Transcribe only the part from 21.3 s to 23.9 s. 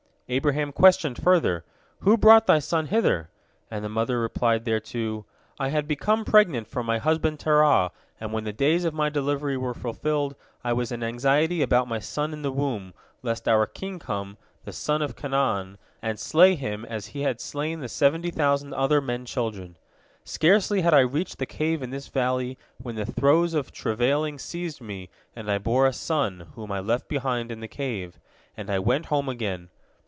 the cave in this valley when the throes of